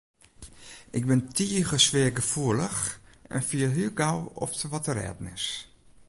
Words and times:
Ik 0.97 1.03
bin 1.09 1.21
tige 1.35 1.77
sfeargefoelich 1.85 2.81
en 3.35 3.45
fiel 3.47 3.71
hiel 3.77 3.93
gau 3.99 4.17
oft 4.43 4.57
der 4.61 4.69
wat 4.73 4.83
te 4.85 4.93
rêden 4.99 5.27
is. 5.37 5.47